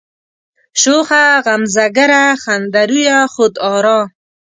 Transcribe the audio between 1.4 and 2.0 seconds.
غمزه